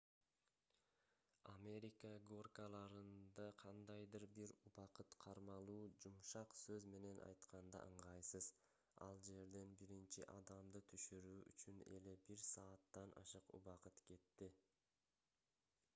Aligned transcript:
америка 1.51 2.09
горкаларында 2.29 3.43
кандайдыр 3.63 4.23
бир 4.37 4.53
убакыт 4.69 5.13
кармалуу 5.25 5.77
жумшак 6.05 6.57
сөз 6.61 6.87
менен 6.95 7.21
айтканда 7.27 7.81
ыңгайсыз 7.89 8.47
ал 9.09 9.21
жерден 9.29 9.75
биринчи 9.83 10.25
адамды 10.37 10.81
түшүрүү 10.95 11.35
үчүн 11.53 11.83
эле 11.99 12.15
бир 12.31 12.41
сааттан 12.47 13.13
ашык 13.23 13.53
убакыт 13.61 14.01
кетти 14.11 14.49